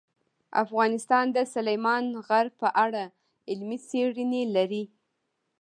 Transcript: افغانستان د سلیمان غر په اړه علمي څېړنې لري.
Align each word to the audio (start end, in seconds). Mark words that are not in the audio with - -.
افغانستان 0.63 1.25
د 1.35 1.37
سلیمان 1.53 2.03
غر 2.27 2.47
په 2.61 2.67
اړه 2.85 3.03
علمي 3.49 3.77
څېړنې 3.89 4.43
لري. 4.55 4.83